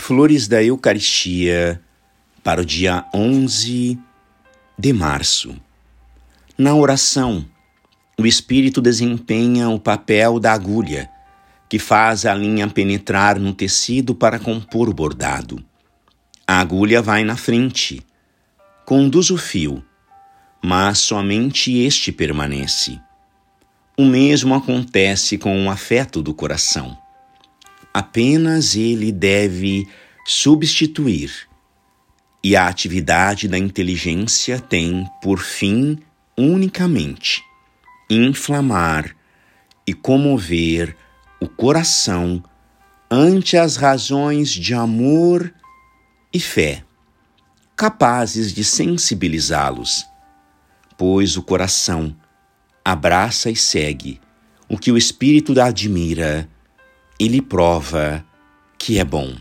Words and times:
Flores 0.00 0.48
da 0.48 0.64
Eucaristia 0.64 1.80
para 2.42 2.62
o 2.62 2.64
dia 2.64 3.04
11 3.14 3.98
de 4.76 4.92
março. 4.94 5.54
Na 6.56 6.74
oração, 6.74 7.44
o 8.18 8.26
Espírito 8.26 8.80
desempenha 8.80 9.68
o 9.68 9.78
papel 9.78 10.40
da 10.40 10.52
agulha, 10.52 11.08
que 11.68 11.78
faz 11.78 12.24
a 12.24 12.34
linha 12.34 12.66
penetrar 12.66 13.38
no 13.38 13.52
tecido 13.52 14.14
para 14.14 14.38
compor 14.38 14.88
o 14.88 14.94
bordado. 14.94 15.62
A 16.46 16.60
agulha 16.60 17.02
vai 17.02 17.22
na 17.22 17.36
frente, 17.36 18.02
conduz 18.86 19.30
o 19.30 19.36
fio, 19.36 19.84
mas 20.64 20.98
somente 20.98 21.76
este 21.78 22.10
permanece. 22.10 22.98
O 23.96 24.04
mesmo 24.04 24.54
acontece 24.54 25.36
com 25.36 25.66
o 25.66 25.70
afeto 25.70 26.22
do 26.22 26.32
coração. 26.32 26.98
Apenas 27.92 28.76
ele 28.76 29.10
deve 29.10 29.88
substituir, 30.24 31.32
e 32.42 32.56
a 32.56 32.68
atividade 32.68 33.48
da 33.48 33.58
inteligência 33.58 34.58
tem 34.60 35.06
por 35.22 35.40
fim 35.40 35.98
unicamente 36.36 37.42
inflamar 38.08 39.14
e 39.86 39.92
comover 39.92 40.96
o 41.40 41.48
coração 41.48 42.42
ante 43.10 43.56
as 43.56 43.76
razões 43.76 44.50
de 44.50 44.74
amor 44.74 45.52
e 46.32 46.40
fé, 46.40 46.84
capazes 47.76 48.52
de 48.52 48.64
sensibilizá-los, 48.64 50.06
pois 50.96 51.36
o 51.36 51.42
coração 51.42 52.16
abraça 52.84 53.50
e 53.50 53.56
segue 53.56 54.20
o 54.68 54.78
que 54.78 54.92
o 54.92 54.96
espírito 54.96 55.60
admira 55.60 56.48
e 57.20 57.28
lhe 57.28 57.42
prova 57.42 58.24
que 58.78 58.98
é 58.98 59.04
bom. 59.04 59.36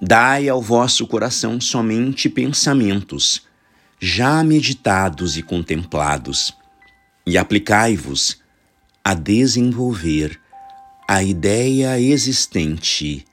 Dai 0.00 0.48
ao 0.48 0.62
vosso 0.62 1.04
coração 1.04 1.60
somente 1.60 2.28
pensamentos, 2.28 3.42
já 3.98 4.44
meditados 4.44 5.36
e 5.36 5.42
contemplados, 5.42 6.54
e 7.26 7.36
aplicai-vos 7.36 8.40
a 9.02 9.12
desenvolver 9.12 10.40
a 11.08 11.20
ideia 11.20 11.98
existente 11.98 13.26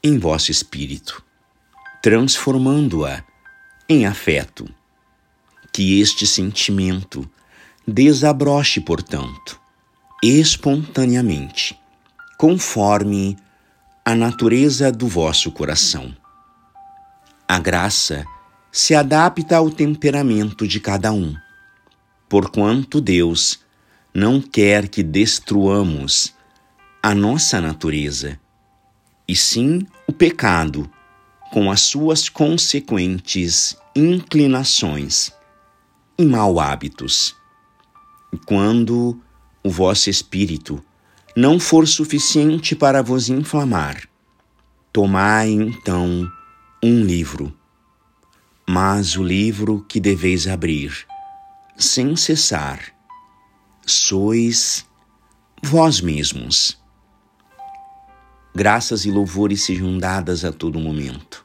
em 0.00 0.16
vosso 0.16 0.52
espírito, 0.52 1.24
transformando-a 2.00 3.24
em 3.88 4.06
afeto. 4.06 4.68
Que 5.72 6.00
este 6.00 6.26
sentimento 6.26 7.28
desabroche, 7.86 8.80
portanto, 8.80 9.60
espontaneamente, 10.22 11.79
conforme 12.40 13.36
a 14.02 14.14
natureza 14.14 14.90
do 14.90 15.06
vosso 15.06 15.52
coração. 15.52 16.16
A 17.46 17.58
graça 17.58 18.24
se 18.72 18.94
adapta 18.94 19.58
ao 19.58 19.70
temperamento 19.70 20.66
de 20.66 20.80
cada 20.80 21.12
um, 21.12 21.34
porquanto 22.30 22.98
Deus 22.98 23.60
não 24.14 24.40
quer 24.40 24.88
que 24.88 25.02
destruamos 25.02 26.34
a 27.02 27.14
nossa 27.14 27.60
natureza, 27.60 28.40
e 29.28 29.36
sim 29.36 29.86
o 30.06 30.12
pecado 30.12 30.90
com 31.52 31.70
as 31.70 31.82
suas 31.82 32.30
consequentes 32.30 33.76
inclinações 33.94 35.30
e 36.16 36.24
mau 36.24 36.58
hábitos. 36.58 37.36
E 38.32 38.38
quando 38.38 39.20
o 39.62 39.68
vosso 39.68 40.08
espírito 40.08 40.82
não 41.36 41.60
for 41.60 41.86
suficiente 41.86 42.74
para 42.74 43.02
vos 43.02 43.28
inflamar, 43.28 44.08
tomai 44.92 45.50
então 45.50 46.30
um 46.82 47.02
livro, 47.02 47.56
mas 48.68 49.16
o 49.16 49.22
livro 49.22 49.84
que 49.88 50.00
deveis 50.00 50.46
abrir, 50.46 51.06
sem 51.76 52.16
cessar, 52.16 52.80
sois 53.86 54.84
vós 55.62 56.00
mesmos. 56.00 56.78
Graças 58.54 59.04
e 59.04 59.10
louvores 59.10 59.62
sejam 59.62 59.96
dadas 59.96 60.44
a 60.44 60.52
todo 60.52 60.80
momento 60.80 61.44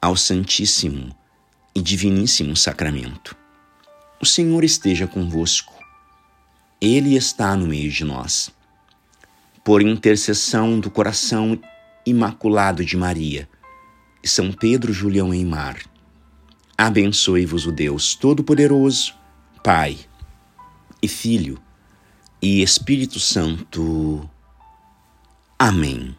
ao 0.00 0.16
Santíssimo 0.16 1.14
e 1.74 1.82
Diviníssimo 1.82 2.56
Sacramento. 2.56 3.36
O 4.20 4.26
Senhor 4.26 4.62
esteja 4.62 5.06
convosco. 5.06 5.74
Ele 6.80 7.16
está 7.16 7.56
no 7.56 7.66
meio 7.66 7.90
de 7.90 8.04
nós. 8.04 8.50
Por 9.68 9.82
intercessão 9.82 10.80
do 10.80 10.90
coração 10.90 11.60
imaculado 12.06 12.82
de 12.82 12.96
Maria 12.96 13.46
e 14.24 14.26
São 14.26 14.50
Pedro 14.50 14.94
Julião 14.94 15.34
Eimar, 15.34 15.76
abençoe-vos 16.74 17.66
o 17.66 17.70
Deus 17.70 18.14
Todo-Poderoso, 18.14 19.14
Pai 19.62 19.98
e 21.02 21.06
Filho 21.06 21.60
e 22.40 22.62
Espírito 22.62 23.20
Santo. 23.20 24.26
Amém. 25.58 26.16